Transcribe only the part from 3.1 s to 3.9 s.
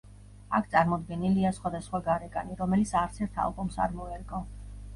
ერთ ალბომს